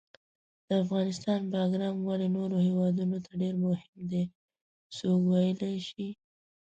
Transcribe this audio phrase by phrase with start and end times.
[0.67, 4.23] د افغانستان باګرام ولې نورو هیوادونو ته ډېر مهم ده،
[4.95, 6.07] څوک ویلای شي؟